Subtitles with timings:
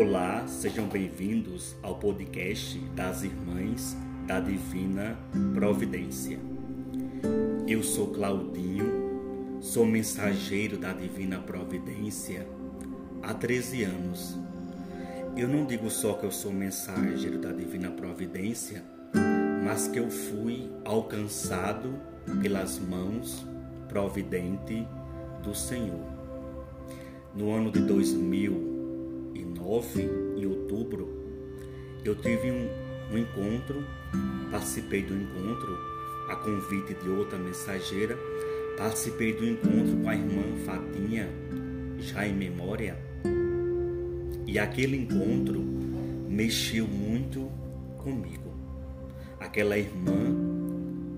[0.00, 3.94] Olá, sejam bem-vindos ao podcast das Irmãs
[4.26, 5.18] da Divina
[5.52, 6.38] Providência.
[7.68, 12.48] Eu sou Claudinho, sou mensageiro da Divina Providência
[13.22, 14.38] há 13 anos.
[15.36, 18.82] Eu não digo só que eu sou mensageiro da Divina Providência,
[19.62, 21.92] mas que eu fui alcançado
[22.40, 23.46] pelas mãos
[23.86, 24.88] providente
[25.42, 26.08] do Senhor.
[27.34, 28.79] No ano de 2000,
[29.70, 30.02] 9,
[30.36, 31.08] em outubro,
[32.04, 32.68] eu tive um,
[33.12, 33.84] um encontro,
[34.50, 35.78] participei do encontro
[36.28, 38.18] a convite de outra mensageira,
[38.76, 41.28] participei do encontro com a irmã Fatinha,
[42.00, 42.98] já em memória.
[44.44, 45.60] E aquele encontro
[46.28, 47.48] mexeu muito
[47.98, 48.52] comigo.
[49.38, 50.34] Aquela irmã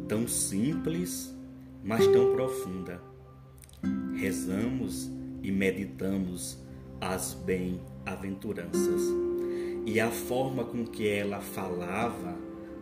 [0.07, 1.35] tão simples,
[1.83, 3.01] mas tão profunda.
[4.15, 5.11] Rezamos
[5.43, 6.59] e meditamos
[7.01, 7.33] as
[8.05, 9.03] bem-aventuranças.
[9.85, 12.37] E a forma com que ela falava,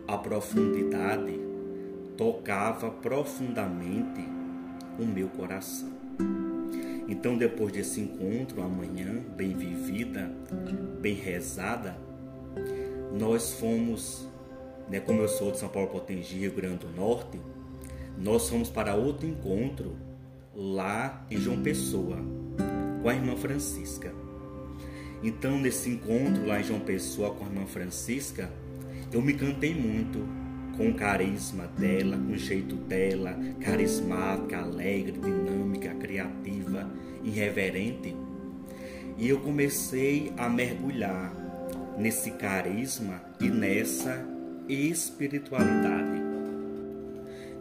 [0.07, 1.39] a profundidade,
[2.17, 4.21] tocava profundamente
[4.99, 5.89] o meu coração.
[7.07, 10.31] Então, depois desse encontro, amanhã, bem vivida,
[11.01, 11.97] bem rezada,
[13.17, 14.27] nós fomos,
[14.89, 17.39] né, como eu sou de São Paulo Potengi, Rio Grande do Norte,
[18.17, 19.95] nós fomos para outro encontro
[20.55, 22.17] lá em João Pessoa,
[23.01, 24.13] com a irmã Francisca.
[25.23, 28.49] Então, nesse encontro lá em João Pessoa com a irmã Francisca,
[29.11, 30.27] eu me cantei muito
[30.77, 36.89] com o carisma dela, com o jeito dela, carismática, alegre, dinâmica, criativa,
[37.23, 38.15] irreverente.
[39.17, 41.31] E eu comecei a mergulhar
[41.97, 44.25] nesse carisma e nessa
[44.67, 46.21] espiritualidade.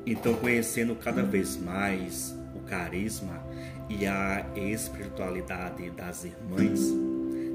[0.06, 3.44] Então, conhecendo cada vez mais o carisma
[3.88, 7.09] e a espiritualidade das irmãs,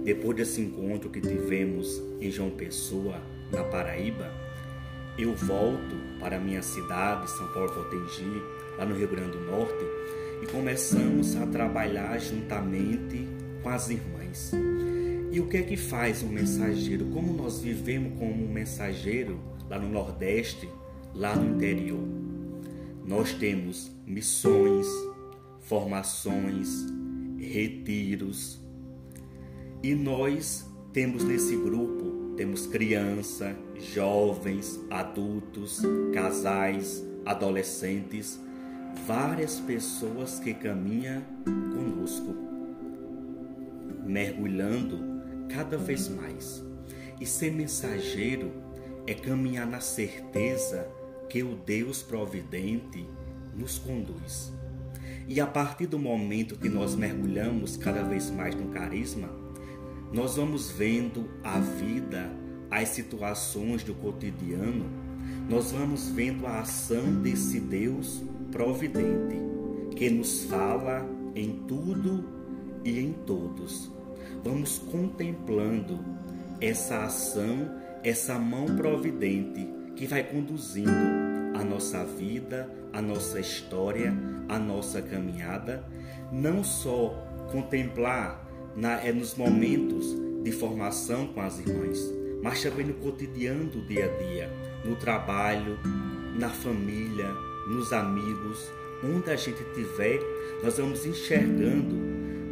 [0.05, 3.19] depois desse encontro que tivemos em João Pessoa,
[3.51, 4.31] na Paraíba,
[5.17, 8.39] eu volto para a minha cidade, São Paulo Potengi,
[8.77, 9.83] lá no Rio Grande do Norte,
[10.43, 13.27] e começamos a trabalhar juntamente
[13.63, 14.51] com as irmãs.
[15.31, 17.05] E o que é que faz um mensageiro?
[17.05, 20.69] Como nós vivemos como um mensageiro lá no Nordeste,
[21.15, 22.07] lá no interior?
[23.03, 24.85] Nós temos missões,
[25.61, 26.85] formações,
[27.39, 28.64] retiros.
[29.85, 33.55] E nós temos nesse grupo, temos criança,
[33.93, 35.79] jovens, adultos,
[36.11, 38.39] casais, adolescentes,
[39.05, 42.35] várias pessoas que caminham conosco,
[44.03, 44.97] mergulhando
[45.53, 46.63] cada vez mais.
[47.21, 48.53] E ser mensageiro
[49.05, 50.89] é caminhar na certeza
[51.29, 53.07] que o Deus providente
[53.55, 54.51] nos conduz.
[55.27, 59.44] E a partir do momento que nós mergulhamos cada vez mais no carisma,
[60.15, 62.31] nós vamos vendo a vida,
[62.71, 64.85] as situações do cotidiano,
[65.49, 69.35] nós vamos vendo a ação desse Deus providente
[69.93, 71.05] que nos fala
[71.35, 72.23] em tudo
[72.85, 73.91] e em todos.
[74.41, 75.99] Vamos contemplando
[76.61, 77.69] essa ação,
[78.01, 80.91] essa mão providente que vai conduzindo
[81.55, 84.13] a nossa vida, a nossa história,
[84.47, 85.83] a nossa caminhada,
[86.31, 87.09] não só
[87.51, 88.44] contemplar
[88.75, 91.99] na, é nos momentos de formação com as irmãs,
[92.43, 94.51] mas também no cotidiano do dia a dia,
[94.83, 95.79] no trabalho,
[96.37, 97.29] na família,
[97.67, 98.69] nos amigos,
[99.03, 100.19] onde a gente estiver,
[100.63, 101.95] nós vamos enxergando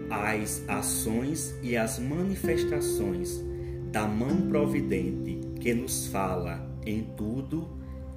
[0.09, 3.43] as ações e as manifestações
[3.91, 7.67] da mão providente que nos fala em tudo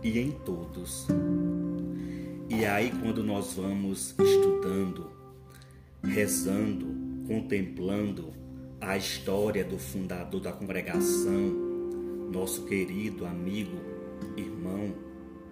[0.02, 1.06] e em todos.
[2.48, 5.10] E aí, quando nós vamos estudando,
[6.02, 6.95] rezando,
[7.26, 8.32] contemplando
[8.80, 11.66] a história do fundador da congregação,
[12.32, 13.76] nosso querido amigo,
[14.36, 14.94] irmão,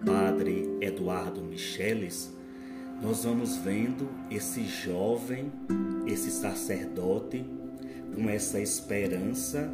[0.05, 2.33] Padre Eduardo Micheles,
[3.01, 5.51] nós vamos vendo esse jovem,
[6.07, 7.45] esse sacerdote,
[8.13, 9.69] com essa esperança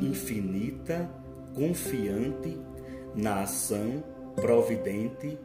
[0.00, 1.08] infinita,
[1.54, 2.58] confiante
[3.14, 4.02] na ação
[4.34, 5.38] providente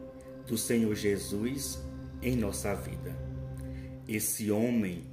[0.47, 1.79] do Senhor Jesus
[2.21, 3.28] em nossa vida.
[4.11, 5.03] Esse homem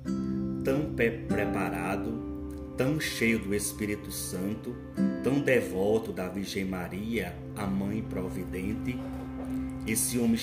[0.65, 0.95] tão
[1.29, 4.75] preparado, tão cheio do Espírito Santo,
[5.23, 8.99] tão devoto da Virgem Maria, a Mãe Providente,
[9.87, 10.41] esse homem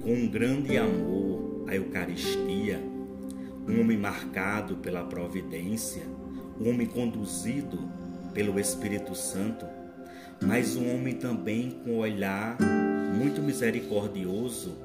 [0.00, 2.80] com um grande amor à Eucaristia,
[3.68, 6.04] um homem marcado pela providência,
[6.60, 7.90] um homem conduzido
[8.34, 9.66] pelo Espírito Santo,
[10.40, 12.56] mas um homem também com olhar
[13.18, 14.78] muito misericordioso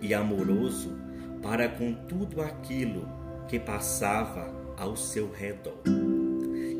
[0.00, 1.11] e amoroso
[1.42, 3.08] para com tudo aquilo
[3.48, 5.82] que passava ao seu redor.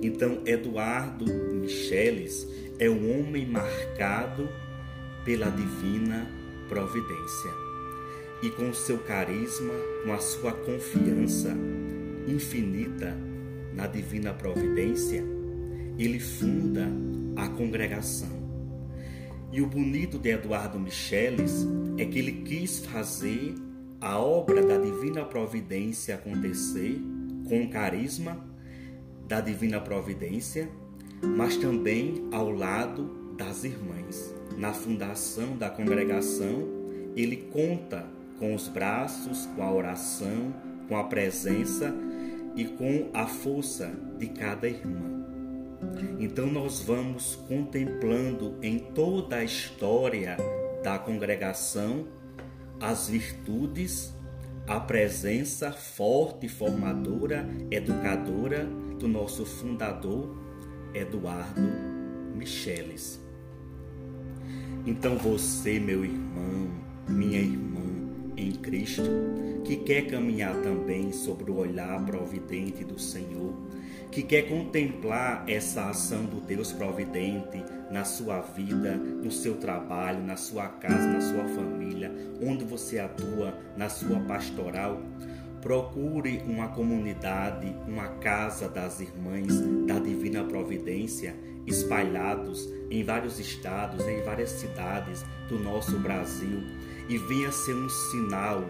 [0.01, 2.47] Então, Eduardo Micheles
[2.79, 4.49] é um homem marcado
[5.25, 6.27] pela divina
[6.69, 7.51] providência.
[8.43, 9.75] E com seu carisma,
[10.05, 11.57] com a sua confiança
[12.27, 13.17] infinita
[13.75, 15.23] na divina providência,
[15.99, 16.89] ele funda
[17.37, 18.43] a congregação.
[19.53, 21.67] E o bonito de Eduardo Micheles
[21.99, 23.55] é que ele quis fazer
[24.03, 27.01] a obra da divina providência acontecer
[27.49, 28.37] com o carisma
[29.29, 30.69] da divina providência,
[31.23, 34.35] mas também ao lado das irmãs.
[34.59, 36.69] Na fundação da congregação,
[37.15, 38.05] ele conta
[38.41, 40.53] com os braços, com a oração,
[40.89, 41.95] com a presença
[42.57, 45.25] e com a força de cada irmã.
[46.19, 50.37] Então nós vamos contemplando em toda a história
[50.83, 52.07] da congregação
[52.83, 54.13] as virtudes,
[54.67, 58.65] a presença forte, formadora, educadora
[58.99, 60.37] do nosso fundador
[60.93, 61.61] Eduardo
[62.35, 63.21] Micheles.
[64.85, 66.73] Então você, meu irmão,
[67.09, 67.85] minha irmã
[68.37, 69.03] em Cristo,
[69.65, 73.52] que quer caminhar também sobre o olhar providente do Senhor,
[74.13, 80.37] que quer contemplar essa ação do Deus providente na sua vida, no seu trabalho, na
[80.37, 82.13] sua casa, na sua família,
[82.43, 85.01] onde você atua, na sua pastoral,
[85.63, 91.35] procure uma comunidade, uma casa das irmãs da Divina Providência,
[91.67, 96.61] espalhados em vários estados, em várias cidades do nosso Brasil,
[97.09, 98.63] e venha ser um sinal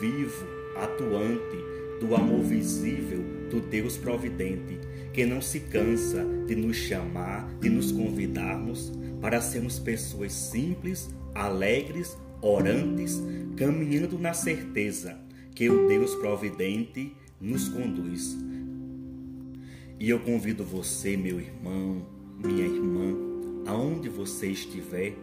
[0.00, 0.46] vivo,
[0.76, 4.78] atuante do amor visível do Deus providente,
[5.12, 12.16] que não se cansa de nos chamar, de nos convidarmos para sermos pessoas simples, alegres,
[12.40, 13.22] orantes,
[13.56, 15.18] caminhando na certeza
[15.54, 18.36] que o Deus providente nos conduz.
[19.98, 22.06] E eu convido você, meu irmão,
[22.42, 23.14] minha irmã,
[23.66, 25.14] aonde você estiver,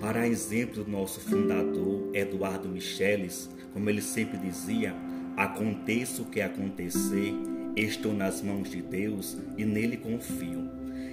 [0.00, 4.94] para exemplo do nosso fundador Eduardo Micheles, como ele sempre dizia,
[5.36, 7.34] aconteça o que acontecer,
[7.76, 10.70] estou nas mãos de Deus e nele confio.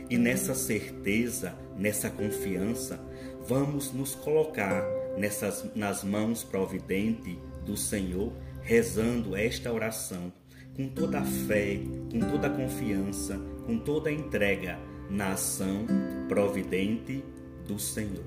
[0.09, 2.99] E nessa certeza, nessa confiança,
[3.47, 4.83] vamos nos colocar
[5.17, 10.31] nessas, nas mãos providentes do Senhor rezando esta oração
[10.75, 11.79] com toda a fé,
[12.11, 14.79] com toda a confiança, com toda a entrega
[15.09, 15.85] na ação
[16.27, 17.23] providente
[17.67, 18.23] do Senhor.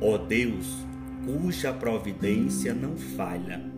[0.00, 0.66] Ó Deus,
[1.24, 3.71] cuja providência não falha,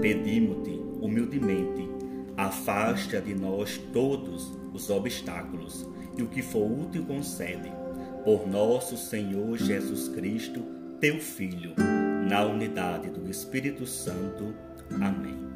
[0.00, 1.88] pedimos-te humildemente,
[2.36, 5.86] afasta de nós todos os obstáculos
[6.16, 7.70] e o que for útil concede,
[8.24, 10.62] por nosso Senhor Jesus Cristo,
[11.00, 11.74] teu Filho,
[12.28, 14.54] na unidade do Espírito Santo.
[15.00, 15.47] Amém.